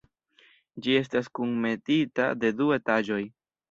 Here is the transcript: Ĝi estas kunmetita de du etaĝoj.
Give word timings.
Ĝi 0.85 0.95
estas 1.01 1.31
kunmetita 1.41 2.35
de 2.43 2.55
du 2.61 2.75
etaĝoj. 2.83 3.25